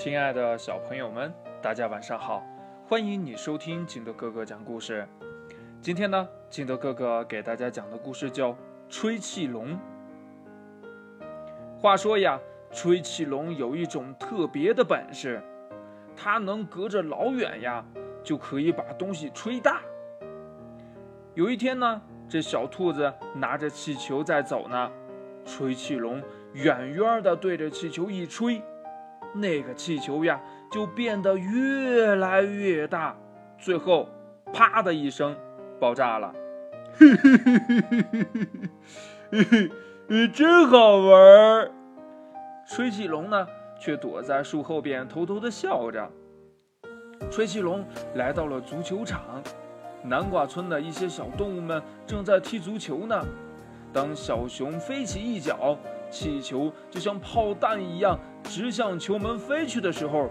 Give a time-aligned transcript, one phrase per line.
[0.00, 2.46] 亲爱的小朋友们，大家晚上好！
[2.86, 5.04] 欢迎你收听金德哥哥讲故事。
[5.80, 8.52] 今天呢，金德哥哥给大家讲的故事叫
[8.88, 9.72] 《吹气龙》。
[11.80, 12.38] 话说呀，
[12.70, 15.42] 吹气龙有一种特别的本事，
[16.16, 17.84] 它能隔着老远呀，
[18.22, 19.82] 就可以把东西吹大。
[21.34, 24.92] 有一天呢，这小兔子拿着气球在走呢，
[25.44, 26.22] 吹气龙
[26.52, 28.62] 远远的对着气球一吹。
[29.34, 30.40] 那个气球呀，
[30.70, 33.16] 就变得越来越大，
[33.58, 34.08] 最后
[34.52, 35.36] 啪的一声
[35.78, 36.34] 爆炸了。
[36.94, 38.48] 嘿嘿嘿嘿嘿嘿
[39.30, 39.70] 嘿，嘿，
[40.08, 41.70] 嘿真好玩儿！
[42.66, 43.46] 吹气龙呢，
[43.78, 46.10] 却躲在树后边偷偷的笑着。
[47.30, 49.42] 吹气龙来到了足球场，
[50.02, 53.24] 南瓜村的一些小动物们正在踢足球呢。
[53.92, 55.76] 当小熊飞起一脚。
[56.10, 60.30] 气球就像炮弹一样直向球门飞去的时候，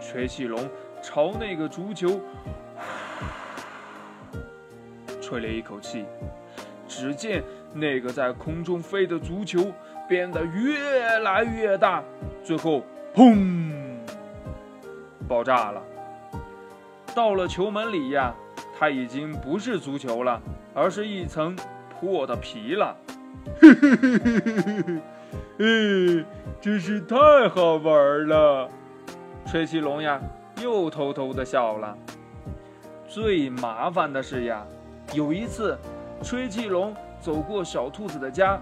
[0.00, 0.66] 吹气龙
[1.02, 2.18] 朝那个足球
[5.20, 6.06] 吹了一口气，
[6.88, 7.44] 只见
[7.74, 9.70] 那个在空中飞的足球
[10.08, 12.02] 变得越来越大，
[12.42, 12.82] 最后
[13.14, 13.98] 砰，
[15.28, 15.82] 爆炸了。
[17.14, 18.34] 到了球门里呀，
[18.78, 20.40] 它已经不是足球了，
[20.72, 21.54] 而是一层
[22.00, 22.96] 破的皮了。
[23.60, 24.82] 嘿嘿嘿嘿嘿嘿
[25.58, 26.24] 嘿，哎，
[26.60, 27.16] 真是太
[27.50, 28.68] 好玩了！
[29.46, 30.18] 吹气龙呀，
[30.62, 31.96] 又偷偷的笑了。
[33.06, 34.64] 最麻烦的是呀，
[35.12, 35.78] 有一次，
[36.22, 38.58] 吹气龙走过小兔子的家，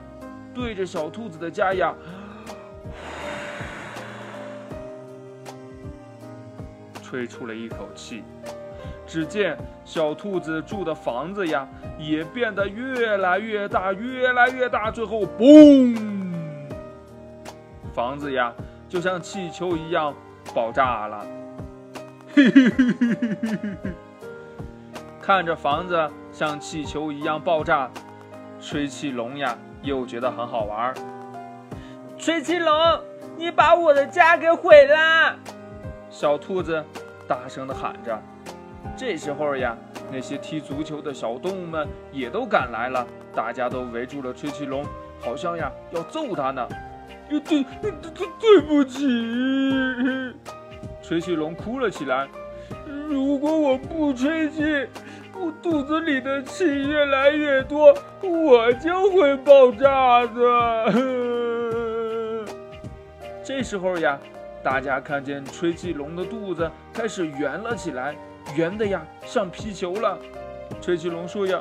[0.53, 1.95] 对着小兔子的家呀，
[7.03, 8.25] 吹出了一口气。
[9.09, 9.57] 只见
[9.87, 11.67] 小兔子住的房子呀，
[11.99, 15.97] 也变得越来越大，越来越大，最后嘣，
[17.95, 18.53] 房子呀
[18.87, 20.15] 就像气球一样
[20.55, 21.27] 爆炸了。
[22.35, 23.91] 嘿嘿嘿嘿嘿嘿嘿！
[25.23, 27.91] 看着房子像气球一样爆炸，
[28.61, 30.95] 吹气龙呀又觉得很好玩。
[32.19, 32.73] 吹气龙，
[33.39, 35.35] 你把我的家给毁了！
[36.11, 36.85] 小兔子
[37.27, 38.21] 大声的喊着。
[38.97, 39.77] 这时候呀，
[40.11, 44.85] 那些踢足球的小动物们也都赶来了，大家都围住了吹气龙，
[45.21, 46.67] 好像呀要揍他呢。
[47.29, 47.93] 对对对
[48.41, 50.35] 对不起，
[51.03, 52.27] 吹气龙哭了起来。
[53.09, 54.87] 如果我不吹气，
[55.35, 60.93] 我肚子里的气越来越多，我就会爆炸的。
[63.45, 64.19] 这时候呀，
[64.63, 68.17] 大家看见吹气龙的肚子开始圆了起来。
[68.57, 70.19] 圆的呀，像皮球了。
[70.81, 71.61] 吹气龙说呀：“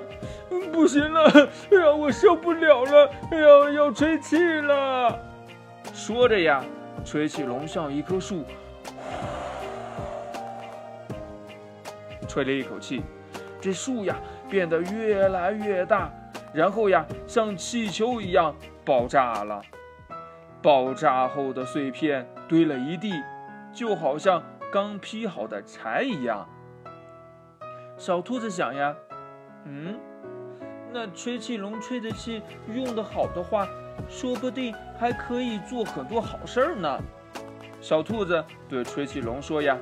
[0.71, 1.23] 不行了，
[1.71, 5.17] 哎呀，我受不了了，哎呀，要吹气了。”
[5.93, 6.63] 说着呀，
[7.05, 8.43] 吹气龙像一棵树，
[12.27, 13.01] 吹了一口气，
[13.61, 14.17] 这树呀
[14.49, 16.11] 变得越来越大，
[16.53, 19.61] 然后呀像气球一样爆炸了。
[20.61, 23.13] 爆炸后的碎片堆了一地，
[23.71, 26.47] 就好像刚劈好的柴一样。
[27.97, 28.95] 小兔子想呀，
[29.65, 29.99] 嗯，
[30.93, 32.41] 那吹气龙吹的气
[32.71, 33.67] 用的好的话，
[34.07, 36.99] 说不定还可以做很多好事儿呢。
[37.81, 39.75] 小兔子对吹气龙说呀：“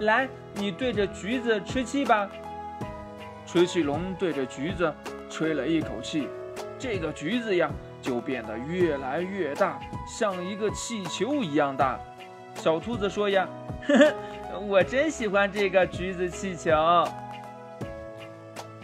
[0.00, 2.28] 来，你对着橘子吹气吧。”
[3.46, 4.92] 吹气龙对着橘子
[5.30, 6.28] 吹了一口气，
[6.78, 7.70] 这个橘子呀
[8.02, 11.98] 就变得越来越大，像一个气球一样大。
[12.54, 13.48] 小兔子说呀
[13.88, 14.14] ：“呵呵。”
[14.58, 16.72] 我真喜欢这个橘子气球。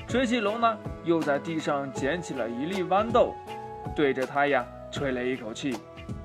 [0.07, 3.35] 吹气龙呢，又在地上捡起了一粒豌豆，
[3.97, 5.77] 对着它呀吹了一口气。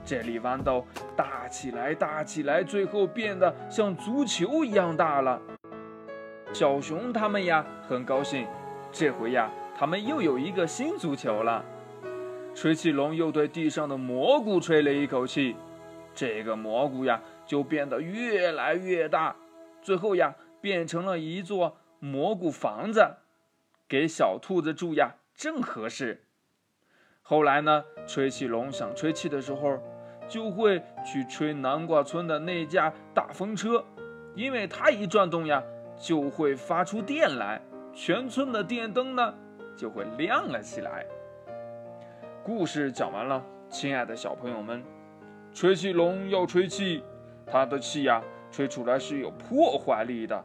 [0.05, 5.41] 这粒豌豆大起来，大起来，最后变得像足球一样大了。
[6.53, 8.45] 小熊他们呀很高兴，
[8.91, 11.63] 这回呀他们又有一个新足球了。
[12.53, 15.55] 吹气龙又对地上的蘑菇吹了一口气，
[16.13, 17.19] 这个蘑菇呀。
[17.49, 19.35] 就变得越来越大，
[19.81, 23.17] 最后呀，变成了一座蘑菇房子，
[23.87, 26.25] 给小兔子住呀，正合适。
[27.21, 29.79] 后来呢，吹气龙想吹气的时候，
[30.27, 33.83] 就会去吹南瓜村的那架大风车，
[34.35, 35.63] 因为它一转动呀，
[35.97, 37.61] 就会发出电来，
[37.93, 39.33] 全村的电灯呢
[39.77, 41.05] 就会亮了起来。
[42.43, 44.83] 故事讲完了，亲爱的小朋友们，
[45.53, 47.03] 吹气龙要吹气。
[47.51, 50.43] 它的气呀，吹出来是有破坏力的。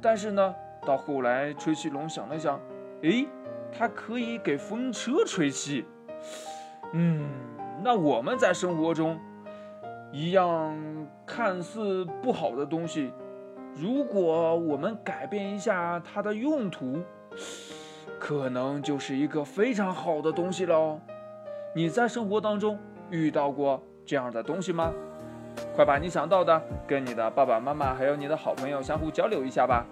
[0.00, 0.54] 但是呢，
[0.86, 2.60] 到后来，吹气龙想了想，
[3.02, 3.26] 诶，
[3.72, 5.84] 它可以给风车吹气。
[6.92, 7.28] 嗯，
[7.82, 9.18] 那我们在生活中
[10.12, 10.76] 一样
[11.26, 13.10] 看似不好的东西，
[13.74, 17.02] 如果我们改变一下它的用途，
[18.20, 21.00] 可能就是一个非常好的东西喽。
[21.74, 22.78] 你在生活当中
[23.10, 24.92] 遇到过这样的东西吗？
[25.74, 29.84] 快把你想到的跟你的爸爸妈妈还有你的好朋友相互交流一下吧。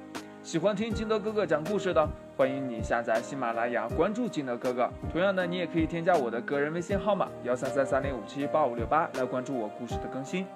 [0.42, 4.88] 喜欢听金德哥哥讲故事的，欢迎你下载喜马拉雅，关注金德哥哥。
[5.12, 10.46] 同样的，你也可以添加我的个人微信号码幺三三三零五七八五六八来关注我故事的更新。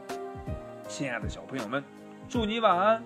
[0.88, 1.82] 亲爱的小朋友们，
[2.28, 3.02] 祝你晚安，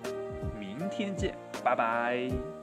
[0.59, 2.60] 明天见，拜拜。